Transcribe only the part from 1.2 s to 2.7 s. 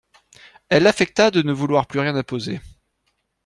de ne vouloir plus rien imposer.